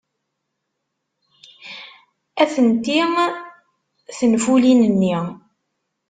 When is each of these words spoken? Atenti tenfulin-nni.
Atenti 2.43 2.97
tenfulin-nni. 4.17 5.17